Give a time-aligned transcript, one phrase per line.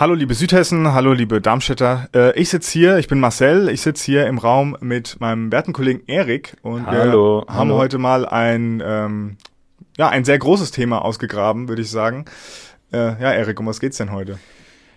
[0.00, 2.08] Hallo liebe Südhessen, hallo liebe Darmstädter.
[2.14, 5.74] Äh, ich sitze hier, ich bin Marcel, ich sitze hier im Raum mit meinem werten
[5.74, 7.76] Kollegen Erik und hallo, wir haben hallo.
[7.76, 9.36] heute mal ein, ähm,
[9.98, 12.24] ja, ein sehr großes Thema ausgegraben, würde ich sagen.
[12.94, 14.38] Äh, ja, Erik, um was geht's denn heute?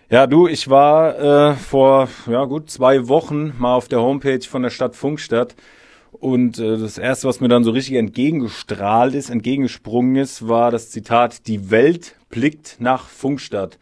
[0.10, 1.20] Ja, du, ich war
[1.52, 5.54] äh, vor ja gut zwei Wochen mal auf der Homepage von der Stadt Funkstadt
[6.14, 10.92] und äh, das erste, was mir dann so richtig entgegengestrahlt ist, entgegengesprungen ist, war das
[10.92, 13.78] Zitat: Die Welt blickt nach Funkstadt.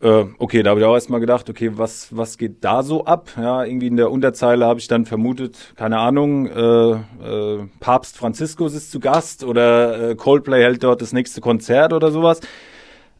[0.00, 3.30] Äh, okay, da habe ich auch erstmal gedacht, okay, was, was geht da so ab?
[3.36, 8.74] Ja, irgendwie in der Unterzeile habe ich dann vermutet, keine Ahnung, äh, äh, Papst Franziskus
[8.74, 12.40] ist zu Gast oder äh, Coldplay hält dort das nächste Konzert oder sowas.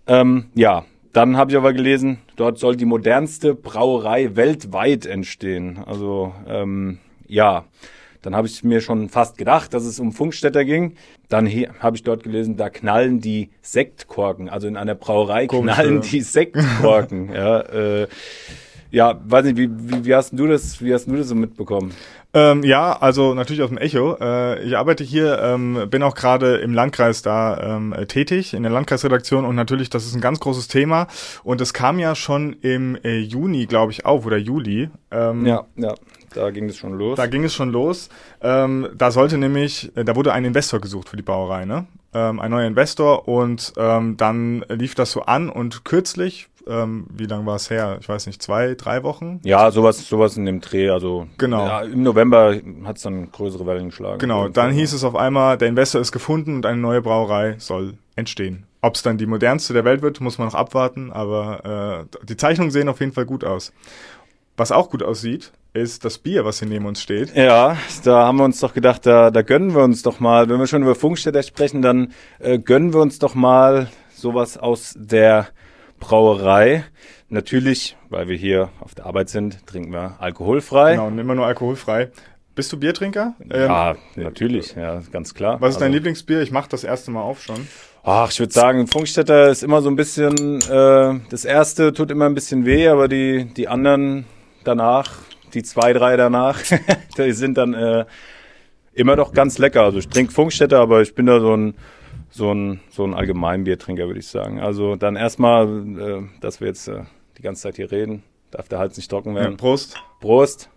[0.06, 5.78] Ähm, ja, dann habe ich aber gelesen, dort soll die modernste Brauerei weltweit entstehen.
[5.86, 7.64] Also ähm, ja,
[8.22, 10.94] dann habe ich mir schon fast gedacht, dass es um Funkstätter ging.
[11.28, 11.48] Dann
[11.80, 14.48] habe ich dort gelesen, da knallen die Sektkorken.
[14.48, 16.00] Also in einer Brauerei Komisch, knallen ja.
[16.00, 17.32] die Sektkorken.
[17.34, 18.08] ja, äh,
[18.90, 21.92] ja, weiß nicht, wie, wie, wie hast du das, wie hast du das so mitbekommen?
[22.36, 24.16] Ähm, ja, also natürlich aus dem Echo.
[24.20, 28.62] Äh, ich arbeite hier, ähm, bin auch gerade im Landkreis da ähm, äh, tätig, in
[28.62, 31.06] der Landkreisredaktion und natürlich, das ist ein ganz großes Thema.
[31.44, 34.90] Und es kam ja schon im äh, Juni, glaube ich, auf oder Juli.
[35.10, 35.94] Ähm, Ja, ja,
[36.34, 37.16] da ging es schon los.
[37.16, 38.08] Da ging es schon los.
[38.40, 41.86] Ähm, da sollte nämlich, äh, da wurde ein Investor gesucht für die Brauerei, ne?
[42.14, 47.26] Ähm, ein neuer Investor und ähm, dann lief das so an und kürzlich, ähm, wie
[47.26, 47.98] lange war es her?
[48.00, 49.40] Ich weiß nicht, zwei, drei Wochen?
[49.44, 50.90] Ja, sowas, sowas in dem Dreh.
[50.90, 51.66] Also Genau.
[51.66, 54.18] Ja, Im November hat es dann größere Wellen geschlagen.
[54.18, 57.94] Genau, dann hieß es auf einmal, der Investor ist gefunden und eine neue Brauerei soll
[58.16, 58.64] entstehen.
[58.82, 62.36] Ob es dann die modernste der Welt wird, muss man noch abwarten, aber äh, die
[62.36, 63.72] Zeichnungen sehen auf jeden Fall gut aus.
[64.56, 67.34] Was auch gut aussieht, ist das Bier, was hier neben uns steht.
[67.36, 70.58] Ja, da haben wir uns doch gedacht, da, da gönnen wir uns doch mal, wenn
[70.58, 75.48] wir schon über Funkstätter sprechen, dann äh, gönnen wir uns doch mal sowas aus der
[76.00, 76.84] Brauerei.
[77.28, 80.92] Natürlich, weil wir hier auf der Arbeit sind, trinken wir alkoholfrei.
[80.92, 82.10] Genau, und immer nur alkoholfrei.
[82.54, 83.34] Bist du Biertrinker?
[83.50, 85.60] Ähm, Ja, natürlich, ja, ganz klar.
[85.60, 86.40] Was ist dein Also- Lieblingsbier?
[86.40, 87.66] Ich mache das erste Mal auf schon.
[88.02, 92.26] Ach, ich würde sagen, Funkstätter ist immer so ein bisschen, äh, das erste tut immer
[92.26, 94.24] ein bisschen weh, aber die, die anderen
[94.66, 95.12] danach,
[95.54, 96.60] die zwei, drei danach,
[97.18, 98.04] die sind dann äh,
[98.92, 99.82] immer doch ganz lecker.
[99.82, 101.74] Also ich trinke Funkstätter, aber ich bin da so ein,
[102.30, 104.60] so ein, so ein Allgemeinbiertrinker, würde ich sagen.
[104.60, 105.66] Also dann erstmal,
[105.98, 107.02] äh, dass wir jetzt äh,
[107.38, 109.56] die ganze Zeit hier reden, darf der Hals nicht trocken Ja, werden.
[109.56, 109.96] Prost.
[110.20, 110.70] Prost.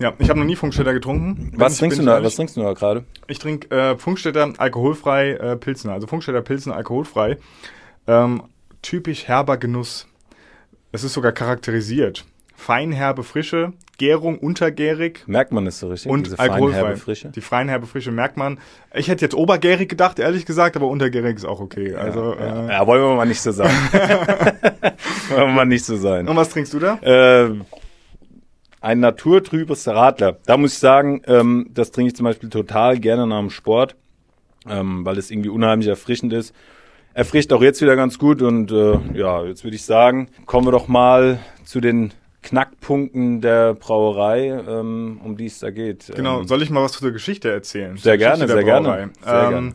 [0.00, 1.52] Ja, ich habe noch nie Funkstätter getrunken.
[1.56, 3.04] Was trinkst du da, was trinkst du da gerade?
[3.28, 5.92] Ich trinke äh, Funkstätter alkoholfrei äh, Pilsner.
[5.92, 7.36] Also Funkstätter Pilsner alkoholfrei.
[8.06, 8.42] Ähm,
[8.82, 10.06] typisch herber Genuss.
[10.92, 12.24] Es ist sogar charakterisiert.
[12.56, 16.10] Feinherbe Frische, Gärung untergärig Merkt man das so richtig?
[16.12, 16.78] und alkoholfrei.
[16.80, 17.28] feinherbe Frische?
[17.30, 18.58] Die feinherbe Frische merkt man.
[18.92, 21.94] Ich hätte jetzt obergärig gedacht, ehrlich gesagt, aber untergärig ist auch okay.
[21.94, 23.70] Also, ja, Äh, ja, wollen wir mal nicht so sein.
[25.30, 26.28] wollen wir mal nicht so sein.
[26.28, 26.96] Und was trinkst du da?
[26.96, 27.54] Äh,
[28.82, 30.38] ein naturtrübes Radler.
[30.46, 33.96] Da muss ich sagen, ähm, das trinke ich zum Beispiel total gerne nach dem Sport,
[34.68, 36.54] ähm, weil es irgendwie unheimlich erfrischend ist.
[37.12, 40.72] Erfrischt auch jetzt wieder ganz gut und äh, ja, jetzt würde ich sagen, kommen wir
[40.72, 42.12] doch mal zu den
[42.42, 46.10] Knackpunkten der Brauerei, ähm, um die es da geht.
[46.14, 47.96] Genau, Ähm, soll ich mal was zur Geschichte erzählen?
[47.96, 49.74] Sehr gerne, Geschichte der sehr gerne, sehr ähm, gerne.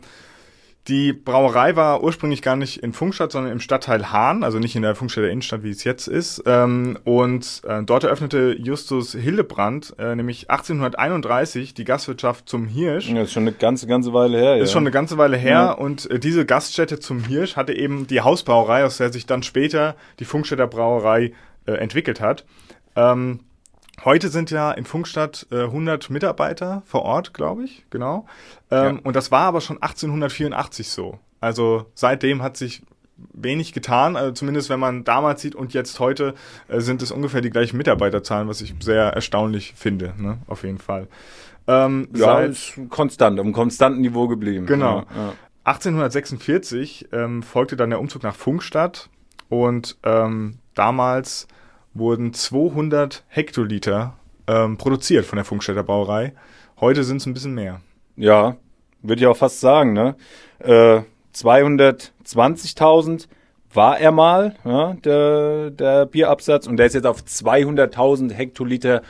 [0.88, 4.82] Die Brauerei war ursprünglich gar nicht in Funkstadt, sondern im Stadtteil Hahn, also nicht in
[4.82, 6.44] der Funkstädter Innenstadt, wie es jetzt ist.
[6.46, 13.12] Ähm, und äh, dort eröffnete Justus Hillebrand äh, nämlich 1831 die Gastwirtschaft zum Hirsch.
[13.12, 14.56] das ist schon eine ganze, ganze Weile her.
[14.58, 14.72] Ist ja.
[14.74, 15.72] schon eine ganze Weile her Ja.
[15.72, 19.96] und äh, diese Gaststätte zum Hirsch hatte eben die Hausbrauerei, aus der sich dann später
[20.20, 21.32] die Funkstädter Brauerei
[21.64, 22.44] entwickelt hat.
[22.94, 23.40] Ähm,
[24.04, 28.26] heute sind ja in Funkstadt äh, 100 Mitarbeiter vor Ort, glaube ich, genau.
[28.70, 29.00] Ähm, Ja.
[29.02, 31.18] Und das war aber schon 1884 so.
[31.40, 32.82] Also seitdem hat sich
[33.32, 36.34] wenig getan, also zumindest wenn man damals sieht und jetzt heute
[36.68, 40.38] äh, sind es ungefähr die gleichen Mitarbeiterzahlen, was ich sehr erstaunlich finde, ne?
[40.46, 41.08] auf jeden Fall.
[41.66, 44.66] Ähm, ja, ist konstant, im konstanten Niveau geblieben.
[44.66, 44.98] Genau.
[44.98, 45.32] Ja, ja.
[45.64, 49.10] 1846 ähm, folgte dann der Umzug nach Funkstadt
[49.48, 51.48] und ähm, damals
[51.98, 54.14] wurden 200 Hektoliter
[54.46, 56.32] ähm, produziert von der Funkstädter Brauerei.
[56.80, 57.80] Heute sind es ein bisschen mehr.
[58.16, 58.56] Ja,
[59.02, 60.16] würde ich auch fast sagen, ne?
[60.58, 61.00] Äh,
[61.34, 63.28] 220.000
[63.72, 69.02] war er mal, ja, der, der Bierabsatz, und der ist jetzt auf 200.000 Hektoliter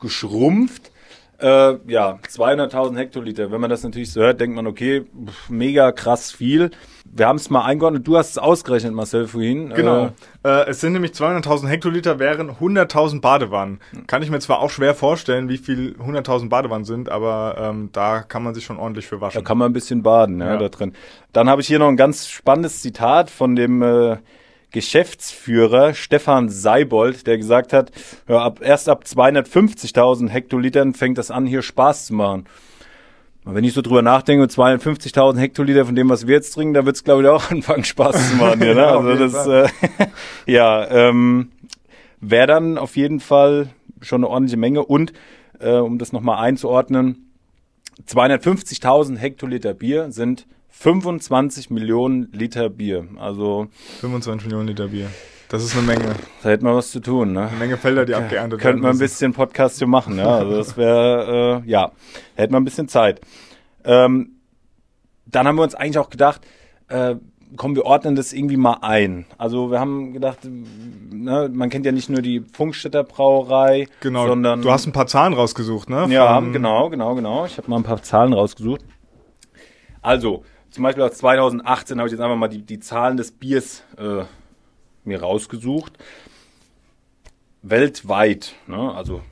[0.00, 0.92] geschrumpft.
[1.38, 3.50] Äh, ja, 200.000 Hektoliter.
[3.50, 6.70] Wenn man das natürlich so hört, denkt man, okay, pff, mega krass viel.
[7.04, 8.06] Wir haben es mal eingeordnet.
[8.06, 9.68] Du hast es ausgerechnet, Marcel, vorhin.
[9.70, 10.10] Genau.
[10.44, 13.80] Äh, es sind nämlich 200.000 Hektoliter wären 100.000 Badewannen.
[14.06, 18.22] Kann ich mir zwar auch schwer vorstellen, wie viel 100.000 Badewannen sind, aber ähm, da
[18.22, 19.42] kann man sich schon ordentlich für waschen.
[19.42, 20.56] Da kann man ein bisschen baden, ja, Ja.
[20.56, 20.94] da drin.
[21.32, 24.16] Dann habe ich hier noch ein ganz spannendes Zitat von dem äh,
[24.70, 27.90] Geschäftsführer Stefan Seibold, der gesagt hat,
[28.28, 32.44] ja, ab, erst ab 250.000 Hektolitern fängt das an, hier Spaß zu machen.
[33.44, 36.94] Wenn ich so drüber nachdenke, 250.000 Hektoliter von dem, was wir jetzt trinken, da wird
[36.96, 38.62] es, glaube ich, auch anfangen, Spaß zu machen.
[38.62, 38.86] Hier, ne?
[38.86, 39.68] Also das, äh,
[40.46, 41.50] ja, ähm,
[42.20, 44.84] wäre dann auf jeden Fall schon eine ordentliche Menge.
[44.84, 45.12] Und
[45.58, 47.32] äh, um das nochmal einzuordnen,
[48.06, 53.06] 250.000 Hektoliter Bier sind 25 Millionen Liter Bier.
[53.18, 53.68] Also
[54.00, 55.08] 25 Millionen Liter Bier.
[55.52, 56.14] Das ist eine Menge.
[56.42, 57.32] da hätte man was zu tun.
[57.32, 57.46] Ne?
[57.48, 59.00] Eine Menge Felder, die abgeerntet Könnte man ein müssen.
[59.00, 60.16] bisschen Podcast hier machen.
[60.18, 60.38] Ja?
[60.38, 61.92] Also das wäre, äh, ja,
[62.34, 63.20] hätte man ein bisschen Zeit.
[63.84, 64.36] Ähm,
[65.26, 66.40] dann haben wir uns eigentlich auch gedacht,
[66.88, 67.16] äh,
[67.56, 69.26] komm, wir ordnen das irgendwie mal ein.
[69.36, 74.26] Also wir haben gedacht, ne, man kennt ja nicht nur die Funkstätter Brauerei, Genau.
[74.26, 76.06] sondern du hast ein paar Zahlen rausgesucht, ne?
[76.08, 77.44] Ja, Von- genau, genau, genau.
[77.44, 78.80] Ich habe mal ein paar Zahlen rausgesucht.
[80.00, 83.84] Also, zum Beispiel aus 2018 habe ich jetzt einfach mal die, die Zahlen des Biers
[83.98, 84.24] äh,
[85.04, 85.92] mir rausgesucht.
[87.62, 88.92] Weltweit, ne?
[88.94, 89.22] also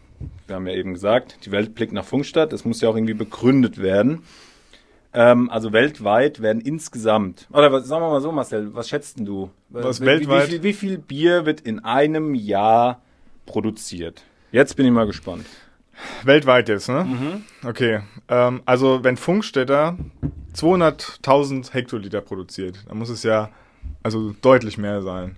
[0.47, 3.15] wir haben ja eben gesagt, die Welt blickt nach Funkstadt, das muss ja auch irgendwie
[3.15, 4.23] begründet werden.
[5.13, 9.27] Ähm, also weltweit werden insgesamt, oder was, sagen wir mal so, Marcel, was schätzt denn
[9.27, 9.51] du?
[9.69, 10.49] Was wie, weltweit?
[10.49, 13.03] Wie viel, wie viel Bier wird in einem Jahr
[13.47, 14.23] produziert?
[14.53, 15.47] Jetzt bin ich mal gespannt.
[16.25, 17.05] Weltweit jetzt, ne?
[17.05, 17.69] Mhm.
[17.69, 18.01] Okay.
[18.29, 19.97] Ähm, also wenn Funkstätter
[20.55, 23.51] 200.000 Hektoliter produziert, dann muss es ja
[24.03, 25.37] also deutlich mehr sein.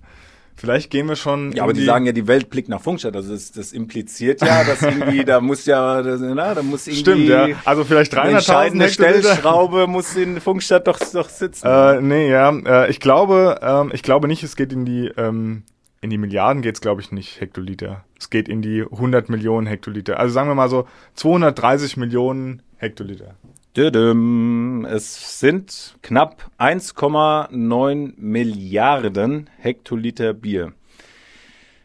[0.55, 1.51] Vielleicht gehen wir schon.
[1.53, 3.17] Ja, aber die sagen ja, die Welt blickt nach Funkstadt.
[3.17, 7.01] Also das, das impliziert ja, dass irgendwie, da muss ja, das, na, da muss irgendwie
[7.01, 7.49] Stimmt, ja.
[7.65, 8.89] Also vielleicht eine 300.000 entscheidende.
[8.89, 11.67] Stellschraube muss in Funkstadt doch, doch sitzen.
[11.67, 12.57] Äh, nee, ja.
[12.57, 15.65] Äh, ich glaube, ähm, ich glaube nicht, es geht in die ähm,
[16.01, 18.05] in die Milliarden geht's glaube ich nicht Hektoliter.
[18.19, 20.21] Es geht in die 100 Millionen Hektoliter.
[20.21, 23.35] Also sagen wir mal so 230 Millionen Hektoliter.
[23.75, 30.73] Es sind knapp 1,9 Milliarden Hektoliter Bier.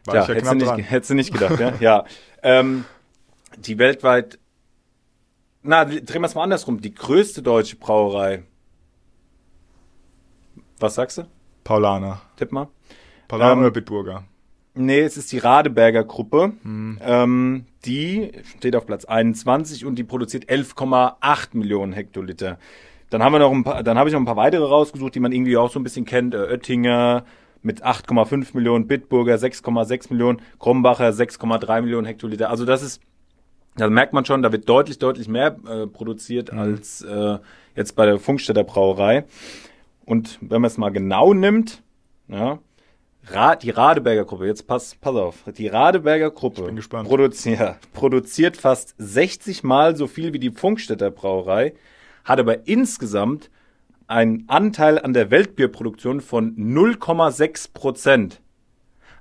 [0.05, 1.73] War ich ja hättest, du nicht, hättest du nicht gedacht, ja.
[1.79, 2.05] ja.
[2.43, 2.85] Ähm,
[3.57, 4.37] die weltweit,
[5.63, 6.81] na, drehen wir es mal andersrum.
[6.81, 8.43] Die größte deutsche Brauerei.
[10.79, 11.23] Was sagst du?
[11.63, 12.21] Paulaner.
[12.35, 12.67] Tipp mal.
[13.27, 14.23] Paulaner Ähm, oder Bitburger?
[14.77, 16.53] Nee, es ist die Radeberger Gruppe.
[17.01, 22.59] Ähm, die steht auf Platz 21 und die produziert 11,8 Millionen Hektoliter.
[23.09, 25.19] Dann haben wir noch ein paar, dann habe ich noch ein paar weitere rausgesucht, die
[25.19, 26.33] man irgendwie auch so ein bisschen kennt.
[26.33, 27.25] Äh, Oettinger
[27.61, 32.49] mit 8,5 Millionen, Bitburger 6,6 Millionen, Krombacher 6,3 Millionen Hektoliter.
[32.49, 33.01] Also das ist,
[33.75, 37.39] da merkt man schon, da wird deutlich, deutlich mehr äh, produziert als äh,
[37.75, 39.25] jetzt bei der Funkstätter Brauerei.
[40.05, 41.81] Und wenn man es mal genau nimmt,
[42.27, 42.59] ja,
[43.29, 47.09] Ra die Radeberger Gruppe, jetzt pass, pass auf, die Radeberger Gruppe bin gespannt.
[47.93, 51.73] Produziert, fast 60 Mal so viel wie die Funkstätter Brauerei,
[52.23, 53.49] hat aber insgesamt
[54.07, 58.41] einen Anteil an der Weltbierproduktion von 0,6 Prozent.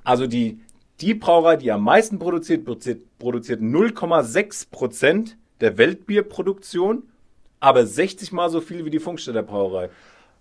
[0.05, 0.61] Also die,
[1.01, 7.03] die Brauerei, die am meisten produziert, produziert, produziert 0,6 Prozent der Weltbierproduktion,
[7.59, 9.91] aber 60 Mal so viel wie die Funkstätter Brauerei.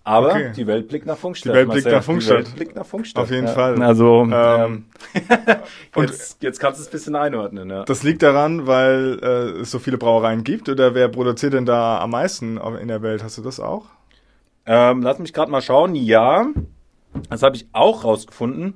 [0.08, 0.52] Aber Okay.
[0.54, 1.52] die Welt blickt nach Funkstadt.
[1.52, 2.38] Die Welt blickt nach Funkstadt.
[2.38, 3.24] Die Welt blickt nach Funkstadt.
[3.24, 3.52] Auf jeden ja.
[3.52, 3.82] Fall.
[3.82, 4.84] Also, ähm, Ähm,
[5.96, 7.68] und- jetzt, jetzt kannst du es ein bisschen einordnen.
[7.68, 7.84] Ja.
[7.84, 11.98] Das liegt daran, weil äh, es so viele Brauereien gibt oder wer produziert denn da
[12.00, 13.24] am meisten in der Welt?
[13.24, 13.86] Hast du das auch?
[14.64, 15.96] Ähm, lass mich gerade mal schauen.
[15.96, 16.46] Ja,
[17.28, 18.74] das habe ich auch rausgefunden.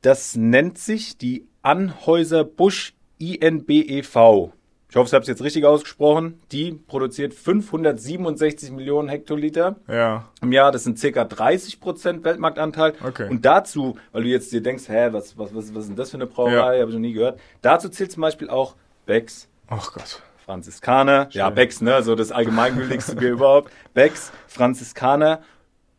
[0.00, 4.52] Das nennt sich die Anhäuser-Busch INBEV.
[4.96, 6.40] Ich hoffe, ich habe es jetzt richtig ausgesprochen.
[6.52, 10.24] Die produziert 567 Millionen Hektoliter Ja.
[10.40, 10.72] im Jahr.
[10.72, 12.94] Das sind circa 30 Prozent Weltmarktanteil.
[13.06, 13.28] Okay.
[13.28, 16.12] Und dazu, weil du jetzt dir denkst, hä, was, was, was, was ist denn das
[16.12, 16.76] für eine Brauerei?
[16.76, 16.80] Ja.
[16.80, 17.38] Habe ich noch nie gehört.
[17.60, 18.74] Dazu zählt zum Beispiel auch
[19.04, 20.22] Becks, Ach Gott.
[20.46, 21.54] Franziskaner, ja, Schön.
[21.56, 23.70] Becks, ne, so das allgemeingültigste Bier überhaupt.
[23.92, 25.42] Becks, Franziskaner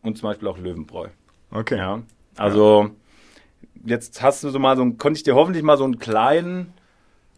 [0.02, 1.10] und zum Beispiel auch Löwenbräu.
[1.52, 1.78] Okay.
[1.78, 2.02] Ja,
[2.36, 2.90] also
[3.86, 6.74] jetzt hast du so mal so konnte ich dir hoffentlich mal so einen kleinen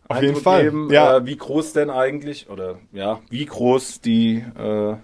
[0.10, 0.63] Auf jeden Eindruck Fall.
[0.63, 1.18] geben, Ja.
[1.18, 4.96] äh, wie groß denn eigentlich oder ja, wie groß die äh,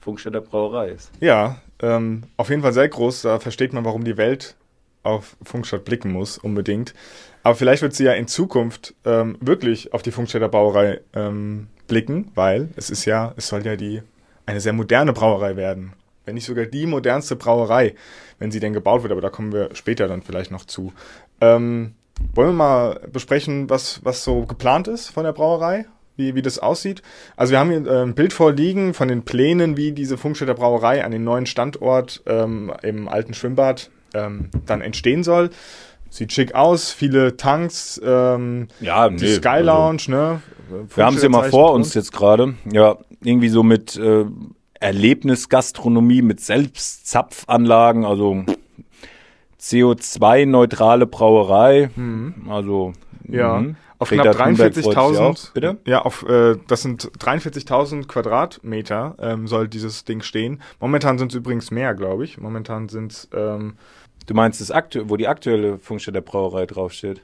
[0.00, 1.10] Funkstätter Brauerei ist.
[1.20, 3.22] Ja, ähm, auf jeden Fall sehr groß.
[3.22, 4.56] Da versteht man, warum die Welt
[5.02, 6.94] auf Funkstadt blicken muss, unbedingt.
[7.42, 12.30] Aber vielleicht wird sie ja in Zukunft ähm, wirklich auf die Funkstätter Brauerei ähm, blicken,
[12.34, 14.02] weil es ist ja, es soll ja die
[14.46, 15.94] eine sehr moderne Brauerei werden.
[16.26, 17.94] Wenn nicht sogar die modernste Brauerei,
[18.38, 20.92] wenn sie denn gebaut wird, aber da kommen wir später dann vielleicht noch zu.
[21.40, 21.94] Ähm,
[22.34, 25.86] wollen wir mal besprechen, was, was so geplant ist von der Brauerei?
[26.20, 27.02] wie, wie das aussieht.
[27.36, 31.04] Also wir haben hier äh, ein Bild vorliegen von den Plänen, wie diese Funkstätter Brauerei
[31.04, 35.50] an den neuen Standort ähm, im alten Schwimmbad ähm, dann entstehen soll.
[36.10, 40.42] Sieht schick aus, viele Tanks, ähm, Ja, die nee, Sky also- Lounge, ne?
[40.94, 42.54] Wir haben es ja mal vor uns jetzt gerade.
[42.70, 44.24] Ja, irgendwie so mit äh,
[44.78, 48.44] Erlebnisgastronomie, mit Selbstzapfanlagen, also
[49.60, 51.90] CO2-neutrale Brauerei.
[52.48, 52.92] Also
[53.28, 53.76] Ja, mhm.
[53.98, 55.12] auf knapp Thunberg freut sich auch.
[55.12, 55.52] 43.000.
[55.52, 55.78] Bitte?
[55.86, 60.62] Ja, auf äh, das sind 43.000 Quadratmeter ähm, soll dieses Ding stehen.
[60.80, 62.38] Momentan sind es übrigens mehr, glaube ich.
[62.38, 63.74] Momentan sind es ähm,
[64.26, 67.22] Du meinst das aktu wo die aktuelle Funkstätte der Brauerei draufsteht?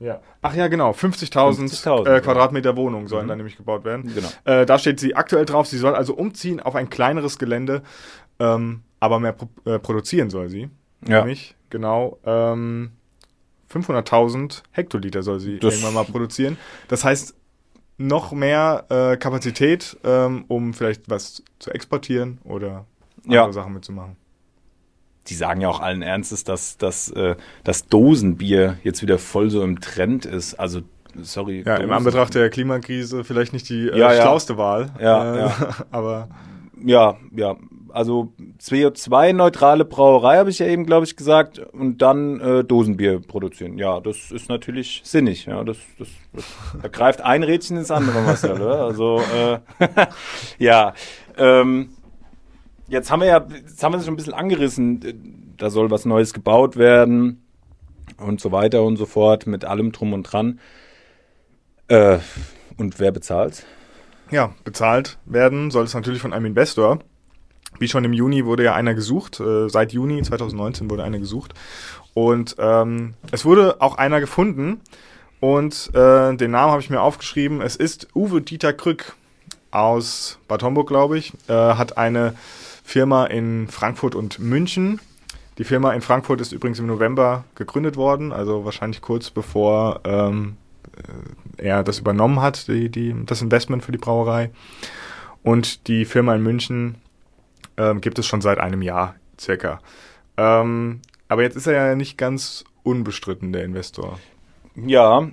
[0.00, 0.20] ja.
[0.42, 0.90] Ach ja, genau.
[0.90, 2.20] 50.000 50.000, äh.
[2.20, 4.12] Quadratmeter Wohnungen sollen da nämlich gebaut werden.
[4.14, 4.28] Genau.
[4.44, 5.66] Äh, da steht sie aktuell drauf.
[5.66, 7.82] Sie soll also umziehen auf ein kleineres Gelände,
[8.38, 10.68] ähm, aber mehr pro äh, produzieren soll sie.
[11.06, 11.20] Ja.
[11.20, 12.92] Nämlich genau ähm,
[13.72, 16.56] 500.000 Hektoliter soll sie Das- irgendwann mal produzieren.
[16.88, 17.34] Das heißt
[17.98, 22.86] noch mehr äh, Kapazität, ähm, um vielleicht was zu exportieren oder
[23.24, 23.52] andere Ja.
[23.52, 24.16] Sachen mitzumachen.
[25.28, 29.62] Die sagen ja auch allen Ernstes, dass, dass äh, das Dosenbier jetzt wieder voll so
[29.62, 30.54] im Trend ist.
[30.54, 30.82] Also,
[31.22, 31.62] sorry.
[31.64, 34.20] Ja, im Dosen- Anbetracht der Klimakrise vielleicht nicht die äh, Ja, ja.
[34.22, 34.92] schlauste Wahl.
[35.00, 35.74] Ja, äh, ja.
[35.90, 36.28] aber
[36.84, 37.56] Ja, ja.
[37.94, 41.60] Also CO2-neutrale Brauerei habe ich ja eben, glaube ich, gesagt.
[41.60, 43.78] Und dann äh, Dosenbier produzieren.
[43.78, 45.46] Ja, das ist natürlich sinnig.
[45.46, 46.44] Ja, das, das, das
[46.82, 48.60] da greift ein Rädchen ins andere, Marcel.
[48.60, 48.80] Oder?
[48.80, 49.60] Also, äh,
[50.58, 50.92] ja.
[51.36, 51.90] Ähm,
[52.88, 55.54] jetzt haben wir ja, jetzt haben wir es schon ein bisschen angerissen.
[55.56, 57.44] Da soll was Neues gebaut werden
[58.18, 60.58] und so weiter und so fort mit allem drum und dran.
[61.86, 62.18] Äh,
[62.76, 63.64] und wer bezahlt?
[64.30, 66.98] ja, bezahlt werden soll es natürlich von einem Investor.
[67.78, 69.40] Wie schon im Juni wurde ja einer gesucht.
[69.40, 71.54] Äh, seit Juni 2019 wurde einer gesucht.
[72.14, 74.80] Und ähm, es wurde auch einer gefunden.
[75.40, 77.60] Und äh, den Namen habe ich mir aufgeschrieben.
[77.60, 79.14] Es ist Uwe Dieter Krück
[79.70, 81.32] aus Bad Homburg, glaube ich.
[81.48, 82.34] Äh, hat eine
[82.84, 85.00] Firma in Frankfurt und München.
[85.58, 90.56] Die Firma in Frankfurt ist übrigens im November gegründet worden, also wahrscheinlich kurz bevor ähm,
[91.58, 94.50] äh, er das übernommen hat, die, die, das Investment für die Brauerei.
[95.42, 96.96] Und die Firma in München
[97.76, 99.80] ähm, gibt es schon seit einem Jahr circa.
[100.36, 104.18] Ähm, aber jetzt ist er ja nicht ganz unbestritten, der Investor.
[104.76, 105.28] Ja,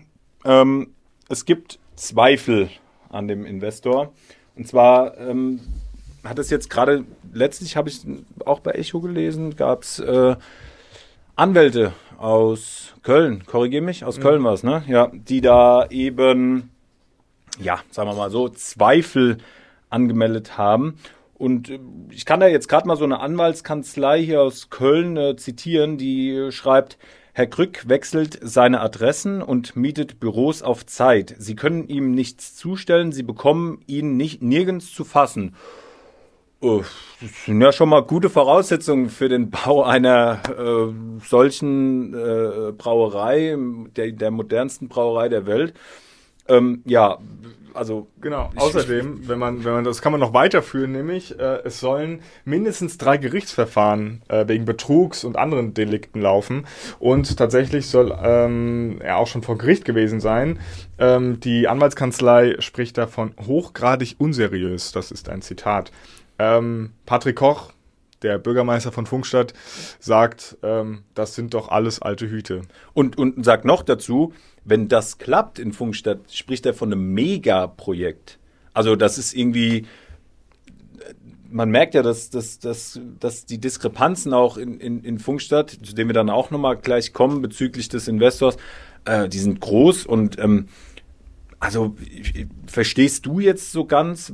[0.46, 0.94] ähm,
[1.30, 2.70] es gibt Zweifel
[3.10, 4.14] an dem Investor.
[4.56, 5.60] Und zwar ähm,
[6.24, 8.02] hat es jetzt gerade, letztlich habe ich
[8.46, 10.36] auch bei Echo gelesen, gab es äh,
[11.36, 14.84] Anwälte aus Köln, korrigiere mich, aus Köln war es, ne?
[14.88, 16.70] Ja, die da eben,
[17.60, 19.40] ja, sagen wir mal so, Zweifel
[19.90, 21.00] angemeldet haben.
[21.42, 21.80] Und äh,
[22.12, 26.36] ich kann da jetzt gerade mal so eine Anwaltskanzlei hier aus Köln äh, zitieren, die
[26.36, 27.00] äh, schreibt,
[27.34, 31.34] Herr Krück wechselt seine Adressen und mietet Büros auf Zeit.
[31.40, 35.56] Sie können ihm nichts zustellen, Sie bekommen ihn nicht nirgends zu fassen.
[36.60, 36.84] Oh,
[37.20, 40.94] Das sind ja schon mal gute Voraussetzungen für den Bau einer äh,
[41.26, 43.58] solchen äh, Brauerei,
[43.96, 45.74] der, der modernsten Brauerei der Welt.
[46.48, 47.18] Ähm, ja,
[47.74, 48.52] also Genau.
[48.56, 52.98] Außerdem, wenn man, wenn man das kann man noch weiterführen, nämlich äh, es sollen mindestens
[52.98, 56.66] drei Gerichtsverfahren äh, wegen Betrugs und anderen Delikten laufen
[57.00, 60.60] und tatsächlich soll ähm, er auch schon vor Gericht gewesen sein.
[61.00, 64.92] Ähm, die Anwaltskanzlei spricht davon hochgradig unseriös.
[64.92, 65.92] Das ist ein Zitat.
[66.40, 67.74] Ähm, Patrick Koch,
[68.22, 69.54] der Bürgermeister von Funkstadt,
[70.00, 72.62] sagt, ähm, das sind doch alles alte Hüte.
[72.94, 78.40] Und, und sagt noch dazu, wenn das klappt in Funkstadt, spricht er von einem Megaprojekt.
[78.74, 79.86] Also das ist irgendwie,
[81.50, 85.94] man merkt ja, dass, dass, dass, dass die Diskrepanzen auch in, in, in Funkstadt, zu
[85.94, 88.58] dem wir dann auch nochmal gleich kommen bezüglich des Investors,
[89.06, 90.68] äh, die sind groß und ähm,
[91.60, 91.96] also
[92.66, 94.34] verstehst du jetzt so ganz,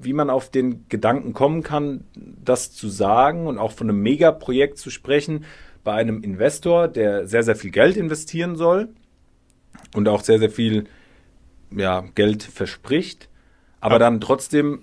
[0.00, 2.04] wie man auf den Gedanken kommen kann,
[2.44, 5.44] das zu sagen und auch von einem Megaprojekt zu sprechen
[5.84, 8.88] bei einem Investor, der sehr, sehr viel Geld investieren soll
[9.94, 10.84] und auch sehr, sehr viel
[11.74, 13.28] ja, Geld verspricht,
[13.80, 13.98] aber Ja.
[14.00, 14.80] dann trotzdem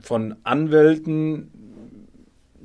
[0.00, 1.50] von Anwälten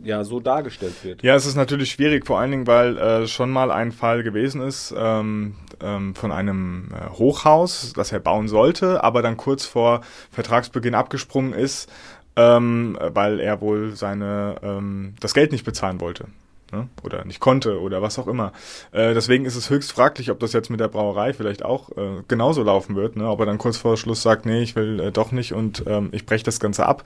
[0.04, 1.24] ja so dargestellt wird.
[1.24, 4.62] Ja, es ist natürlich schwierig, vor allen Dingen, weil äh, schon mal ein Fall gewesen
[4.62, 10.02] ist ähm, ähm, von einem äh, Hochhaus, das er bauen sollte, aber dann kurz vor
[10.32, 11.92] Vertragsbeginn abgesprungen ist,
[12.38, 16.25] ähm, weil er wohl seine ähm, das Geld nicht bezahlen wollte.
[16.72, 16.88] Ne?
[17.03, 18.51] Oder nicht konnte oder was auch immer.
[18.91, 22.24] Äh, deswegen ist es höchst fraglich, ob das jetzt mit der Brauerei vielleicht auch äh,
[22.27, 23.27] genauso laufen wird, ne?
[23.27, 26.10] ob er dann kurz vor Schluss sagt, nee, ich will äh, doch nicht und ähm,
[26.12, 27.03] ich breche das Ganze ab.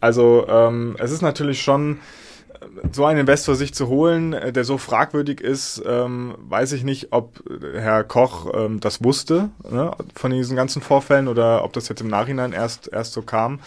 [0.00, 2.00] Also ähm, es ist natürlich schon
[2.92, 7.08] so einen Investor sich zu holen, äh, der so fragwürdig ist, ähm, weiß ich nicht,
[7.12, 7.42] ob
[7.74, 12.08] Herr Koch ähm, das wusste ne, von diesen ganzen Vorfällen oder ob das jetzt im
[12.08, 13.60] Nachhinein erst erst so kam.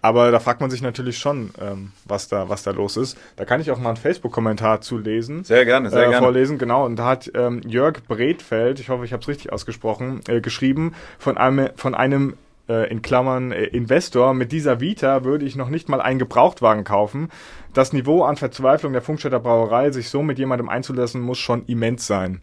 [0.00, 3.16] Aber da fragt man sich natürlich schon, ähm, was da was da los ist.
[3.36, 5.44] Da kann ich auch mal einen Facebook-Kommentar zu lesen.
[5.44, 6.24] Sehr gerne, sehr äh, gerne.
[6.24, 6.84] Vorlesen, genau.
[6.84, 10.94] Und da hat ähm, Jörg Bredfeld, ich hoffe, ich habe es richtig ausgesprochen, äh, geschrieben
[11.18, 12.34] von einem von einem
[12.68, 16.84] äh, in Klammern äh, Investor, mit dieser Vita würde ich noch nicht mal einen Gebrauchtwagen
[16.84, 17.28] kaufen.
[17.74, 22.06] Das Niveau an Verzweiflung der Funkstätter Brauerei, sich so mit jemandem einzulassen, muss schon immens
[22.06, 22.40] sein.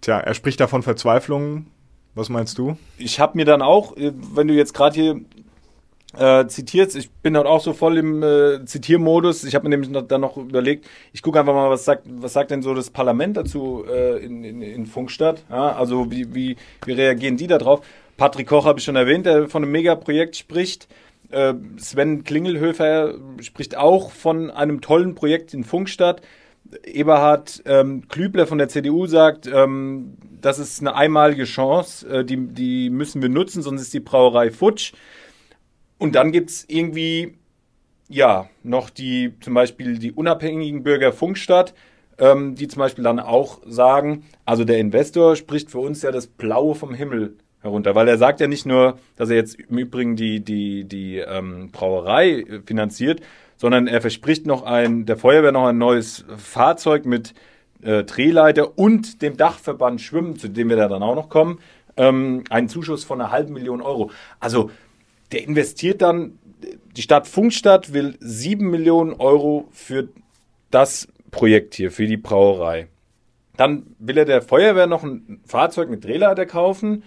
[0.00, 1.66] Tja, er spricht da von Verzweiflung.
[2.14, 2.76] Was meinst du?
[2.98, 5.20] Ich habe mir dann auch, äh, wenn du jetzt gerade hier
[6.18, 9.44] äh, zitierst, ich bin halt auch so voll im äh, Zitiermodus.
[9.44, 12.34] Ich habe mir nämlich noch, dann noch überlegt, ich gucke einfach mal, was sagt, was
[12.34, 15.42] sagt denn so das Parlament dazu äh, in, in, in Funkstadt?
[15.48, 17.80] Ja, also wie, wie, wie reagieren die da drauf?
[18.22, 20.86] Patrick Koch habe ich schon erwähnt, der von einem Megaprojekt spricht.
[21.32, 26.22] Äh, Sven Klingelhöfer spricht auch von einem tollen Projekt in Funkstadt.
[26.84, 32.36] Eberhard ähm, Klübler von der CDU sagt, ähm, das ist eine einmalige Chance, äh, die,
[32.36, 34.92] die müssen wir nutzen, sonst ist die Brauerei futsch.
[35.98, 37.34] Und dann gibt es irgendwie,
[38.08, 41.74] ja, noch die, zum Beispiel die unabhängigen Bürger Funkstadt,
[42.18, 46.28] ähm, die zum Beispiel dann auch sagen, also der Investor spricht für uns ja das
[46.28, 50.16] Blaue vom Himmel herunter, weil er sagt ja nicht nur, dass er jetzt im Übrigen
[50.16, 53.20] die, die, die ähm, Brauerei finanziert,
[53.56, 57.34] sondern er verspricht noch ein, der Feuerwehr noch ein neues Fahrzeug mit
[57.82, 61.60] äh, Drehleiter und dem Dachverband Schwimmen, zu dem wir da dann auch noch kommen,
[61.96, 64.10] ähm, einen Zuschuss von einer halben Million Euro.
[64.40, 64.70] Also
[65.30, 66.38] der investiert dann,
[66.96, 70.08] die Stadt Funkstadt will sieben Millionen Euro für
[70.70, 72.88] das Projekt hier, für die Brauerei.
[73.56, 77.04] Dann will er der Feuerwehr noch ein Fahrzeug mit Drehleiter kaufen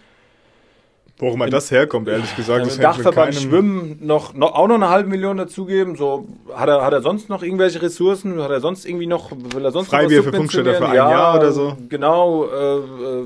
[1.17, 2.65] Worum er das herkommt, ehrlich gesagt.
[2.65, 5.95] Das Dachverband Schwimmen noch, noch, auch noch eine halbe Million dazugeben.
[5.95, 8.41] So, hat er, hat er sonst noch irgendwelche Ressourcen?
[8.41, 11.37] Hat er sonst irgendwie noch, will er sonst Freibier für Funkstätter für ein ja, Jahr
[11.37, 11.77] oder so?
[11.87, 13.25] Genau, äh, äh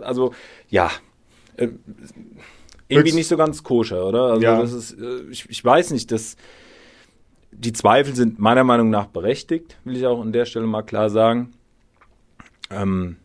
[0.00, 0.32] also,
[0.70, 0.90] ja.
[1.56, 1.68] Äh,
[2.88, 3.16] irgendwie Höchst.
[3.16, 4.22] nicht so ganz koscher, oder?
[4.22, 4.58] Also, ja.
[4.58, 6.36] das ist, äh, ich, ich weiß nicht, das,
[7.50, 11.10] die Zweifel sind meiner Meinung nach berechtigt, will ich auch an der Stelle mal klar
[11.10, 11.52] sagen.
[12.70, 13.16] Ähm,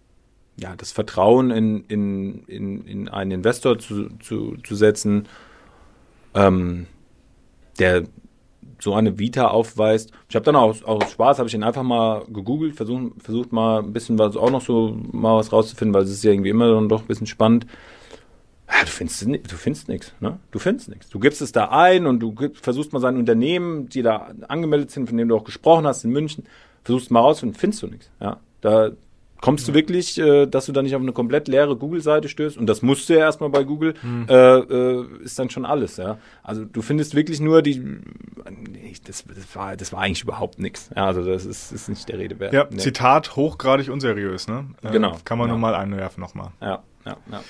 [0.63, 5.27] ja, das Vertrauen in, in, in, in einen Investor zu, zu, zu setzen,
[6.33, 6.87] ähm,
[7.79, 8.03] der
[8.79, 10.11] so eine Vita aufweist.
[10.29, 13.79] Ich habe dann auch aus Spaß, habe ich ihn einfach mal gegoogelt, versucht, versucht mal
[13.79, 16.73] ein bisschen was auch noch so mal was rauszufinden, weil es ist ja irgendwie immer
[16.73, 17.67] dann doch ein bisschen spannend.
[18.69, 20.39] Ja, du findest, du findest nichts, ne?
[20.51, 21.09] Du findest nichts.
[21.09, 24.91] Du gibst es da ein und du gibst, versuchst mal sein Unternehmen, die da angemeldet
[24.91, 26.45] sind, von dem du auch gesprochen hast in München,
[26.85, 28.39] versuchst mal raus und findest du nichts, ja?
[28.61, 28.91] Da,
[29.43, 32.65] kommst du wirklich, äh, dass du da nicht auf eine komplett leere Google-Seite stößt und
[32.65, 34.25] das musst du ja erstmal bei Google, mhm.
[34.29, 36.17] äh, äh, ist dann schon alles, ja.
[36.43, 37.99] Also du findest wirklich nur die,
[39.05, 40.89] das, das, war, das war eigentlich überhaupt nichts.
[40.95, 42.53] Ja, also das ist, ist nicht der Rede wert.
[42.53, 42.77] Ja, nee.
[42.77, 44.65] Zitat hochgradig unseriös, ne?
[44.81, 45.17] Äh, genau.
[45.25, 45.51] Kann man ja.
[45.51, 46.51] nur mal einwerfen nochmal.
[46.61, 47.43] Ja, ja, ja.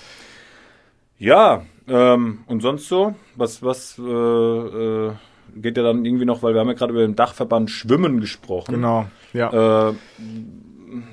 [1.20, 3.14] Ja, ähm, und sonst so?
[3.36, 5.12] Was, was, äh, äh,
[5.56, 8.74] geht ja dann irgendwie noch, weil wir haben ja gerade über den Dachverband Schwimmen gesprochen.
[8.74, 9.90] Genau, ja.
[9.90, 9.94] Äh,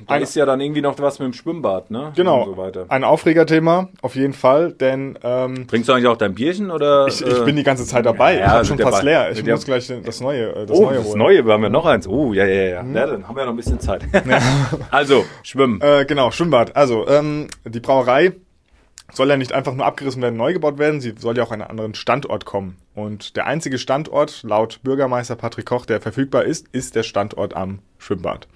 [0.06, 2.12] da ein, ist ja dann irgendwie noch was mit dem Schwimmbad, ne?
[2.16, 2.54] Genau.
[2.54, 5.18] So ein Aufregerthema, auf jeden Fall, denn.
[5.22, 7.06] Ähm, Trinkst du eigentlich auch dein Bierchen oder?
[7.06, 8.38] Ich, ich bin die ganze Zeit dabei.
[8.38, 9.30] Ja, ich habe schon fast leer.
[9.32, 10.54] Ich muss gleich das neue.
[10.54, 11.18] Äh, das oh, neue das holen.
[11.18, 12.06] neue, wir haben ja noch eins.
[12.06, 12.82] Oh, ja, ja, ja.
[12.82, 12.96] Mhm.
[12.96, 14.02] ja dann haben wir ja noch ein bisschen Zeit.
[14.90, 15.80] Also, Schwimmen.
[15.80, 16.76] Äh, genau, Schwimmbad.
[16.76, 18.32] Also, ähm, die Brauerei
[19.12, 21.60] soll ja nicht einfach nur abgerissen werden, neu gebaut werden, sie soll ja auch an
[21.60, 22.76] einen anderen Standort kommen.
[22.94, 27.80] Und der einzige Standort, laut Bürgermeister Patrick Koch, der verfügbar ist, ist der Standort am
[27.98, 28.48] Schwimmbad.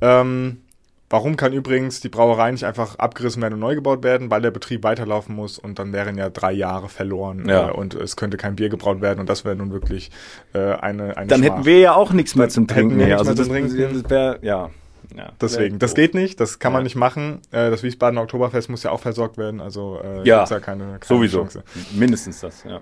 [0.00, 0.62] Ähm,
[1.08, 4.30] warum kann übrigens die Brauerei nicht einfach abgerissen werden und neu gebaut werden?
[4.30, 7.68] Weil der Betrieb weiterlaufen muss und dann wären ja drei Jahre verloren ja.
[7.68, 10.10] äh, und es könnte kein Bier gebraut werden und das wäre nun wirklich
[10.54, 11.56] äh, eine, eine Dann Schmach.
[11.56, 12.96] hätten wir ja auch nichts mehr zum Trinken.
[12.96, 13.18] Mehr.
[13.18, 14.70] Also das, das wäre, ja.
[15.16, 16.74] Ja, Deswegen, das geht nicht, das kann ja.
[16.74, 17.40] man nicht machen.
[17.50, 20.98] Äh, das Wiesbadener Oktoberfest muss ja auch versorgt werden, also äh, ja, ja keine, keine
[21.04, 21.38] sowieso.
[21.40, 21.64] Chance.
[21.92, 22.80] Mindestens das, ja.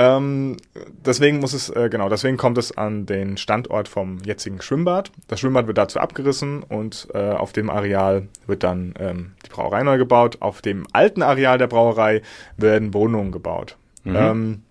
[0.00, 0.56] Ähm,
[1.04, 5.12] deswegen muss es, äh, genau, deswegen kommt es an den Standort vom jetzigen Schwimmbad.
[5.28, 9.82] Das Schwimmbad wird dazu abgerissen und äh, auf dem Areal wird dann ähm, die Brauerei
[9.82, 10.38] neu gebaut.
[10.40, 12.22] Auf dem alten Areal der Brauerei
[12.56, 13.76] werden Wohnungen gebaut.
[14.04, 14.16] Mhm.
[14.16, 14.62] Ähm,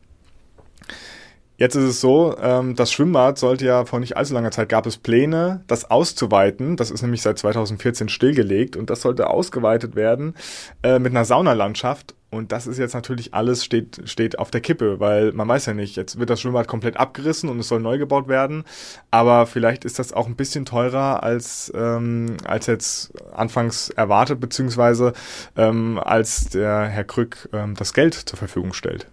[1.58, 4.86] Jetzt ist es so, ähm, das Schwimmbad sollte ja vor nicht allzu langer Zeit gab
[4.86, 6.78] es Pläne, das auszuweiten.
[6.78, 10.36] Das ist nämlich seit 2014 stillgelegt und das sollte ausgeweitet werden
[10.84, 12.16] äh, mit einer Saunalandschaft.
[12.32, 15.74] Und das ist jetzt natürlich alles steht, steht auf der Kippe, weil man weiß ja
[15.74, 18.66] nicht, jetzt wird das Schwimmbad komplett abgerissen und es soll neu gebaut werden.
[19.10, 25.14] Aber vielleicht ist das auch ein bisschen teurer als, ähm, als jetzt anfangs erwartet, beziehungsweise
[25.58, 29.08] ähm, als der Herr Krück ähm, das Geld zur Verfügung stellt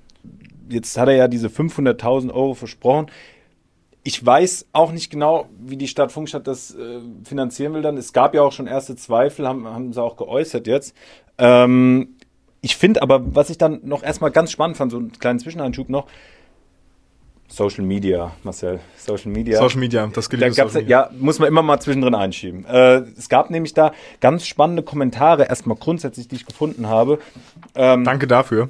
[0.68, 3.06] jetzt hat er ja diese 500.000 Euro versprochen.
[4.02, 7.96] ich weiß auch nicht genau, wie die Stadt Funkstadt das äh, finanzieren will dann.
[7.96, 10.94] Es gab ja auch schon erste Zweifel, haben, haben sie auch geäußert jetzt.
[11.38, 12.15] Ähm,
[12.66, 15.88] ich finde aber, was ich dann noch erstmal ganz spannend fand, so einen kleinen Zwischeneinschub
[15.88, 16.08] noch,
[17.46, 18.80] Social Media, Marcel.
[18.96, 19.60] Social Media.
[19.60, 20.80] Social Media, das geliebte da Media.
[20.82, 22.64] Ja, muss man immer mal zwischendrin einschieben.
[22.64, 27.20] Äh, es gab nämlich da ganz spannende Kommentare, erstmal grundsätzlich, die ich gefunden habe.
[27.76, 28.68] Ähm, Danke dafür.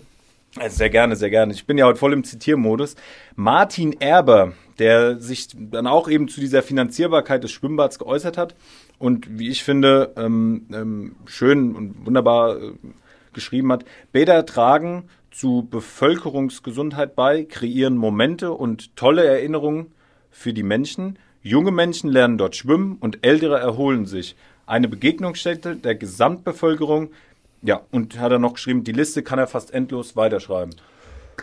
[0.58, 1.54] Also sehr gerne, sehr gerne.
[1.54, 2.96] Ich bin ja heute voll im Zitiermodus.
[3.34, 8.54] Martin Erber, der sich dann auch eben zu dieser Finanzierbarkeit des Schwimmbads geäußert hat
[8.98, 12.72] und wie ich finde, ähm, ähm, schön und wunderbar äh,
[13.36, 13.84] geschrieben hat.
[14.10, 19.92] Bäder tragen zu Bevölkerungsgesundheit bei, kreieren Momente und tolle Erinnerungen
[20.30, 21.18] für die Menschen.
[21.42, 24.34] Junge Menschen lernen dort schwimmen und ältere erholen sich.
[24.66, 27.10] Eine Begegnungsstätte der Gesamtbevölkerung.
[27.62, 30.74] Ja, und hat er noch geschrieben, die Liste kann er fast endlos weiterschreiben.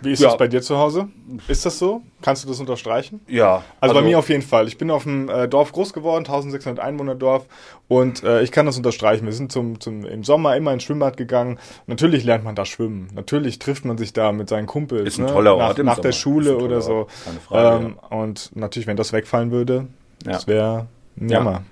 [0.01, 0.29] Wie ist ja.
[0.29, 1.10] das bei dir zu Hause?
[1.47, 2.01] Ist das so?
[2.21, 3.21] Kannst du das unterstreichen?
[3.27, 3.56] Ja.
[3.56, 4.67] Also, also bei mir auf jeden Fall.
[4.67, 7.45] Ich bin auf dem äh, Dorf groß geworden, 1600 Einwohner Dorf
[7.88, 9.25] und äh, ich kann das unterstreichen.
[9.25, 11.60] Wir sind zum, zum, im Sommer immer ins Schwimmbad gegangen.
[11.88, 13.10] Natürlich lernt man da schwimmen.
[13.13, 15.08] Natürlich trifft man sich da mit seinen Kumpels.
[15.08, 15.32] Ist ein ne?
[15.32, 17.08] toller Ort Nach, nach der Schule oder so.
[17.25, 18.17] Keine Frage, ähm, ja.
[18.17, 19.88] Und natürlich, wenn das wegfallen würde,
[20.25, 20.32] ja.
[20.32, 20.88] das wäre
[21.19, 21.51] ein Jammer.
[21.51, 21.63] Ja.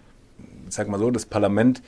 [0.67, 1.81] Ich sag mal so, das Parlament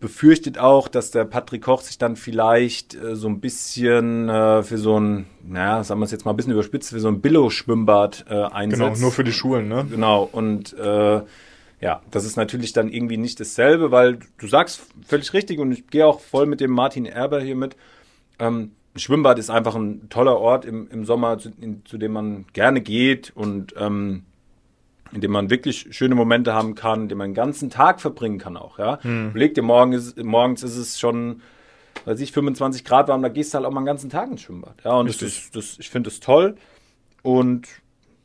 [0.00, 4.78] befürchtet auch, dass der Patrick Koch sich dann vielleicht äh, so ein bisschen äh, für
[4.78, 8.26] so ein, naja, sagen wir es jetzt mal ein bisschen überspitzt, für so ein Billo-Schwimmbad
[8.28, 8.80] äh, einsetzt.
[8.80, 9.86] Genau, nur für die Schulen, ne?
[9.90, 11.22] Genau, und äh,
[11.80, 15.86] ja, das ist natürlich dann irgendwie nicht dasselbe, weil du sagst völlig richtig und ich
[15.88, 17.76] gehe auch voll mit dem Martin Erber hier mit.
[18.38, 22.46] Ähm, Schwimmbad ist einfach ein toller Ort im, im Sommer, zu, in, zu dem man
[22.52, 24.24] gerne geht und ähm,
[25.16, 28.38] in dem man wirklich schöne Momente haben kann, in dem man den ganzen Tag verbringen
[28.38, 29.02] kann auch, ja.
[29.02, 29.30] Hm.
[29.30, 31.40] Überleg dir, morgen ist, morgens ist es schon,
[32.04, 34.42] weiß ich, 25 Grad warm, da gehst du halt auch mal den ganzen Tag ins
[34.42, 34.74] Schwimmbad.
[34.84, 36.56] Ja, und das ist, das, ich finde das toll.
[37.22, 37.66] Und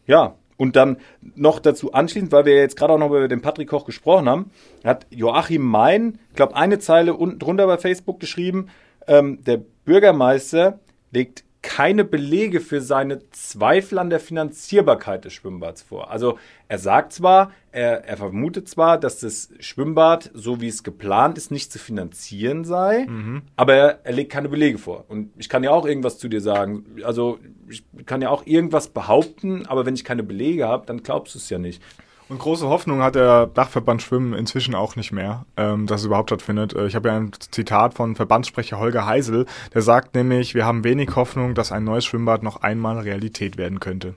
[0.05, 3.69] ja, und dann noch dazu anschließend, weil wir jetzt gerade auch noch über den Patrick
[3.69, 4.51] Koch gesprochen haben,
[4.83, 8.67] hat Joachim Mein, ich glaube, eine Zeile unten drunter bei Facebook geschrieben,
[9.07, 10.79] ähm, der Bürgermeister
[11.11, 16.09] legt keine Belege für seine Zweifel an der Finanzierbarkeit des Schwimmbads vor.
[16.09, 21.37] Also er sagt zwar, er, er vermutet zwar, dass das Schwimmbad, so wie es geplant
[21.37, 23.43] ist, nicht zu finanzieren sei, mhm.
[23.55, 25.05] aber er, er legt keine Belege vor.
[25.07, 26.85] Und ich kann ja auch irgendwas zu dir sagen.
[27.03, 27.37] Also
[27.69, 31.39] ich kann ja auch irgendwas behaupten, aber wenn ich keine Belege habe, dann glaubst du
[31.39, 31.81] es ja nicht.
[32.31, 36.29] Und große Hoffnung hat der Dachverband Schwimmen inzwischen auch nicht mehr, ähm, dass es überhaupt
[36.29, 36.73] stattfindet.
[36.73, 40.85] Äh, ich habe ja ein Zitat von Verbandssprecher Holger Heisel, der sagt nämlich, wir haben
[40.85, 44.13] wenig Hoffnung, dass ein neues Schwimmbad noch einmal Realität werden könnte.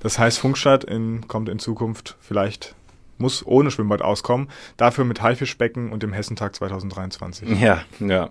[0.00, 2.74] Das heißt, Funkstadt in, kommt in Zukunft vielleicht
[3.18, 7.60] muss ohne Schwimmbad auskommen, dafür mit Haifischbecken und dem Hessentag 2023.
[7.60, 8.30] Ja, ja.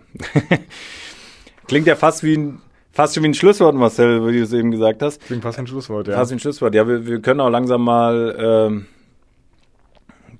[1.67, 4.71] Klingt ja fast wie ein Fast schon wie ein Schlusswort, Marcel, wie du es eben
[4.71, 5.21] gesagt hast.
[5.21, 6.15] Klingt fast wie ein Schlusswort, ja.
[6.15, 6.75] Fast wie ein Schlusswort.
[6.75, 8.87] Ja, wir, wir können auch langsam mal ähm,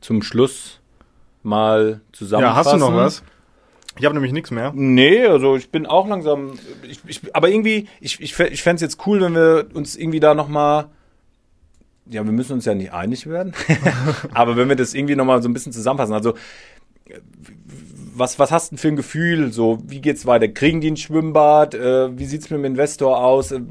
[0.02, 0.82] zum Schluss
[1.44, 2.56] mal zusammenfassen.
[2.56, 3.24] Ja, hast du noch was?
[3.98, 4.72] Ich habe nämlich nichts mehr.
[4.74, 6.54] Nee, also ich bin auch langsam.
[6.90, 10.20] Ich, ich, aber irgendwie, ich, ich, ich fände es jetzt cool, wenn wir uns irgendwie
[10.20, 10.86] da nochmal.
[12.08, 13.54] Ja, wir müssen uns ja nicht einig werden.
[14.34, 16.14] aber wenn wir das irgendwie nochmal so ein bisschen zusammenfassen.
[16.14, 16.34] Also,
[18.14, 19.52] was, was hast du für ein Gefühl?
[19.52, 20.48] So, wie geht's weiter?
[20.48, 21.74] Kriegen die ein Schwimmbad?
[21.76, 23.52] Äh, wie sieht's mit dem Investor aus?
[23.52, 23.62] Äh,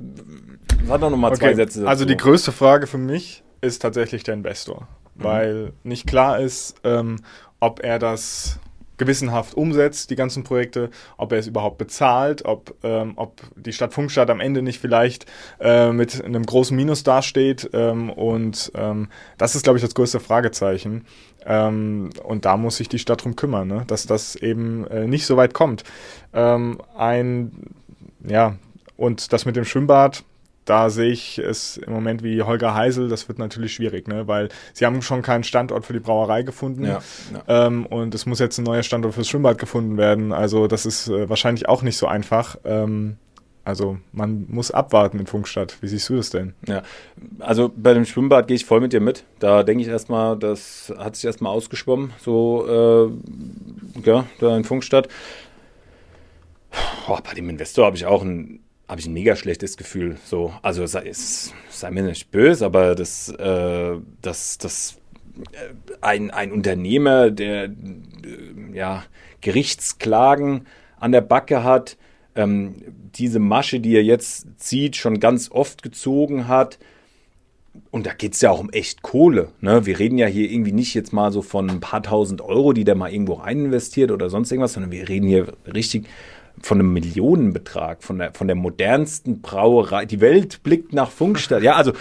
[0.86, 1.40] sag doch nochmal okay.
[1.40, 1.80] zwei Sätze.
[1.80, 1.88] Dazu.
[1.88, 4.86] Also, die größte Frage für mich ist tatsächlich der Investor
[5.22, 7.16] weil nicht klar ist, ähm,
[7.60, 8.58] ob er das
[9.00, 13.94] gewissenhaft umsetzt, die ganzen Projekte, ob er es überhaupt bezahlt, ob, ähm, ob die Stadt
[13.94, 15.24] Funkstadt am Ende nicht vielleicht
[15.58, 17.70] äh, mit einem großen Minus dasteht.
[17.72, 21.06] Ähm, und ähm, das ist, glaube ich, das größte Fragezeichen.
[21.46, 23.84] Ähm, und da muss sich die Stadt drum kümmern, ne?
[23.86, 25.82] dass das eben äh, nicht so weit kommt.
[26.34, 27.52] Ähm, ein,
[28.22, 28.56] ja,
[28.98, 30.24] und das mit dem Schwimmbad,
[30.70, 34.28] da sehe ich es im Moment wie Holger Heisel, das wird natürlich schwierig, ne?
[34.28, 37.00] weil sie haben schon keinen Standort für die Brauerei gefunden ja,
[37.34, 37.66] ja.
[37.66, 40.32] Ähm, und es muss jetzt ein neuer Standort fürs Schwimmbad gefunden werden.
[40.32, 42.56] Also das ist äh, wahrscheinlich auch nicht so einfach.
[42.62, 43.16] Ähm,
[43.64, 45.76] also man muss abwarten in Funkstadt.
[45.80, 46.54] Wie siehst du das denn?
[46.68, 46.84] Ja,
[47.40, 49.24] also bei dem Schwimmbad gehe ich voll mit dir mit.
[49.40, 53.10] Da denke ich erstmal, das hat sich erstmal ausgeschwommen, so
[54.06, 55.08] äh, ja, da in Funkstadt.
[57.08, 60.16] Oh, bei dem Investor habe ich auch ein habe ich ein mega schlechtes Gefühl.
[60.24, 64.98] So, also sei, sei mir nicht böse, aber das, äh, das, das
[65.52, 67.70] äh, ein, ein Unternehmer, der äh,
[68.74, 69.04] ja,
[69.42, 70.66] Gerichtsklagen
[70.98, 71.98] an der Backe hat,
[72.34, 72.74] ähm,
[73.14, 76.80] diese Masche, die er jetzt zieht, schon ganz oft gezogen hat.
[77.92, 79.52] Und da geht es ja auch um echt Kohle.
[79.60, 79.86] Ne?
[79.86, 82.82] Wir reden ja hier irgendwie nicht jetzt mal so von ein paar tausend Euro, die
[82.82, 86.08] der mal irgendwo rein investiert oder sonst irgendwas, sondern wir reden hier richtig
[86.62, 90.04] von einem Millionenbetrag, von der, von der modernsten Brauerei.
[90.04, 91.62] Die Welt blickt nach Funkstadt.
[91.62, 91.92] Ja, also,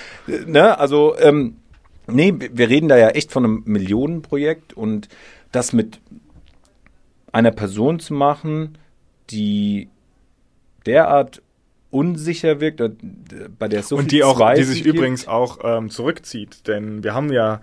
[0.45, 1.55] ne, also, ähm,
[2.11, 5.09] Nee, wir reden da ja echt von einem Millionenprojekt und
[5.51, 5.99] das mit
[7.31, 8.77] einer Person zu machen,
[9.29, 9.89] die
[10.85, 11.41] derart
[11.91, 12.91] unsicher wirkt, äh,
[13.57, 14.95] bei der es so und viel die auch, die sich gibt.
[14.95, 17.61] übrigens auch ähm, zurückzieht, denn wir haben ja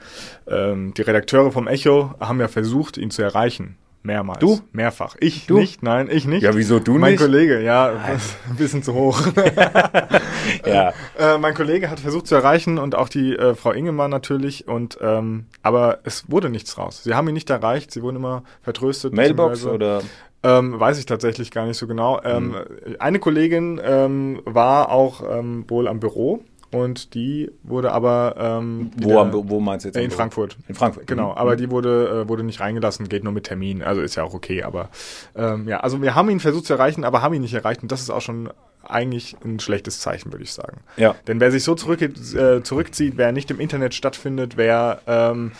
[0.48, 3.76] ähm, die Redakteure vom Echo haben ja versucht, ihn zu erreichen.
[4.06, 4.38] Mehrmals.
[4.38, 4.60] Du?
[4.72, 5.16] Mehrfach.
[5.20, 5.58] Ich Du?
[5.58, 6.42] nicht, nein, ich nicht.
[6.42, 7.20] Ja, wieso du mein nicht?
[7.20, 7.88] Kollege, ja,
[8.48, 9.20] ein bisschen zu hoch.
[10.66, 10.92] Ja.
[11.18, 14.98] äh, mein Kollege hat versucht zu erreichen und auch die äh, Frau Ingemann natürlich und
[15.00, 17.02] ähm, aber es wurde nichts raus.
[17.04, 19.12] Sie haben ihn nicht erreicht, sie wurden immer vertröstet.
[19.12, 20.02] Mailbox oder
[20.42, 22.20] Ähm, weiß ich tatsächlich gar nicht so genau.
[22.22, 22.48] Ähm,
[22.86, 22.96] Mhm.
[23.00, 26.40] Eine Kollegin ähm, war auch ähm, wohl am Büro
[26.82, 29.96] und die wurde aber ähm, wo, wo meinst du jetzt?
[29.96, 30.10] äh, in?
[30.10, 30.56] Frankfurt.
[30.68, 31.06] In Frankfurt.
[31.06, 31.38] Genau, Mhm.
[31.38, 34.34] aber die wurde, äh, wurde nicht reingelassen, geht nur mit Termin, also ist ja auch
[34.34, 34.88] okay, aber
[35.34, 37.90] ähm, ja, also wir haben ihn versucht zu erreichen, aber haben ihn nicht erreicht und
[37.92, 38.50] das ist auch schon
[38.88, 40.78] eigentlich ein schlechtes Zeichen, würde ich sagen.
[40.96, 41.16] Ja.
[41.26, 45.50] Denn wer sich so zurück, äh, zurückzieht, wer nicht im Internet stattfindet, wer, ähm,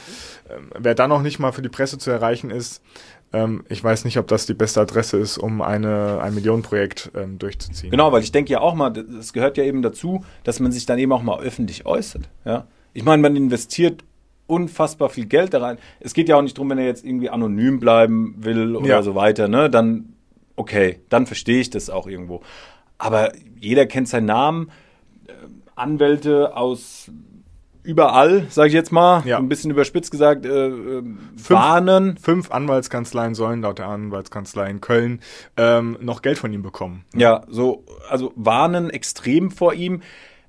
[0.48, 2.82] ähm, wer dann noch nicht mal für die Presse zu erreichen ist,
[3.32, 7.38] ähm, ich weiß nicht, ob das die beste Adresse ist, um eine, ein Millionenprojekt ähm,
[7.38, 7.90] durchzuziehen.
[7.90, 10.86] Genau, weil ich denke ja auch mal, es gehört ja eben dazu, dass man sich
[10.86, 12.28] dann eben auch mal öffentlich äußert.
[12.44, 12.66] Ja?
[12.92, 14.04] Ich meine, man investiert
[14.46, 15.78] unfassbar viel Geld da rein.
[16.00, 19.02] Es geht ja auch nicht darum, wenn er jetzt irgendwie anonym bleiben will oder Ja.
[19.02, 19.68] so weiter, ne?
[19.68, 20.14] Dann,
[20.54, 22.42] okay, dann verstehe ich das auch irgendwo.
[22.96, 24.70] Aber jeder kennt seinen Namen,
[25.26, 25.32] äh,
[25.74, 27.10] Anwälte aus
[27.86, 29.38] überall, sage ich jetzt mal, Ja.
[29.38, 31.02] ein bisschen überspitzt gesagt, äh, äh,
[31.48, 32.16] warnen.
[32.18, 35.20] Fünf Anwaltskanzleien sollen laut der Anwaltskanzlei in Köln
[35.56, 37.04] ähm, noch Geld von ihm bekommen.
[37.14, 40.02] Ja, so, also warnen extrem vor ihm.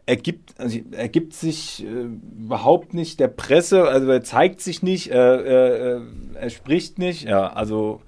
[0.06, 2.08] Er gibt, also er gibt sich äh,
[2.40, 6.02] überhaupt nicht der Presse, also er zeigt sich nicht, äh, äh,
[6.34, 7.24] er spricht nicht.
[7.24, 8.02] Ja, also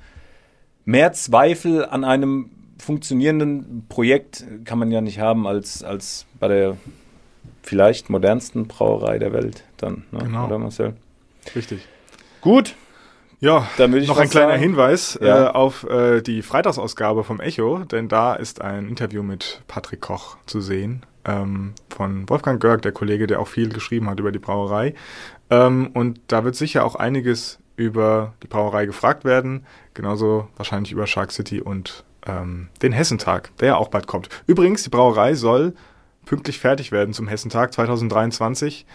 [0.85, 6.77] mehr Zweifel an einem funktionierenden Projekt kann man ja nicht haben als, als bei der
[7.69, 10.19] vielleicht modernsten Brauerei der Welt dann, ne?
[10.23, 10.47] Genau.
[10.47, 10.95] oder Marcel?
[11.55, 11.87] Richtig.
[12.41, 12.75] Gut,
[13.41, 14.61] Ja, noch ein kleiner sagen.
[14.61, 15.45] Hinweis Ja.
[15.45, 20.35] äh, auf äh, die Freitagsausgabe vom Echo, denn da ist ein Interview mit Patrick Koch
[20.45, 24.39] zu sehen ähm, von Wolfgang Görg, der Kollege, der auch viel geschrieben hat über die
[24.39, 24.93] Brauerei.
[25.49, 31.07] Ähm, und da wird sicher auch einiges über die Brauerei gefragt werden, genauso wahrscheinlich über
[31.07, 34.27] Shark City und ähm, den Hessentag, der ja auch bald kommt.
[34.47, 35.73] Übrigens, die Brauerei soll
[36.29, 38.85] pünktlich fertig werden zum Hessentag 2023.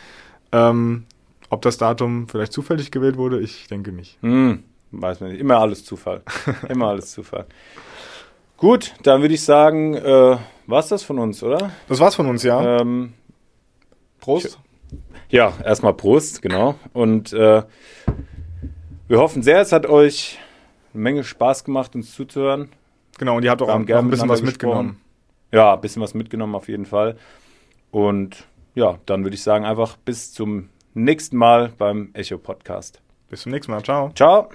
[0.52, 1.04] Ähm,
[1.50, 4.18] ob das Datum vielleicht zufällig gewählt wurde, ich denke nicht.
[4.22, 5.40] Hm, weiß man nicht.
[5.40, 6.22] Immer alles Zufall.
[6.68, 7.46] Immer alles Zufall.
[8.56, 10.36] Gut, dann würde ich sagen, äh,
[10.68, 11.72] war's das von uns, oder?
[11.88, 12.78] Das war's von uns, ja.
[12.80, 13.14] Ähm,
[14.20, 14.60] Prost.
[15.28, 16.76] ja, erstmal Prost, genau.
[16.92, 17.64] Und äh,
[19.08, 20.38] wir hoffen sehr, es hat euch
[20.92, 22.68] eine Menge Spaß gemacht, uns zuzuhören.
[23.18, 25.00] Genau, und ihr habt auch gern ein bisschen was mitgenommen.
[25.54, 27.16] Ja, ein bisschen was mitgenommen auf jeden Fall.
[27.92, 33.00] Und ja, dann würde ich sagen, einfach bis zum nächsten Mal beim Echo Podcast.
[33.28, 33.82] Bis zum nächsten Mal.
[33.82, 34.10] Ciao.
[34.14, 34.48] Ciao.